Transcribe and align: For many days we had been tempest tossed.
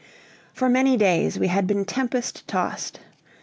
For 0.51 0.67
many 0.67 0.97
days 0.97 1.37
we 1.37 1.45
had 1.49 1.67
been 1.67 1.85
tempest 1.85 2.47
tossed. 2.47 3.01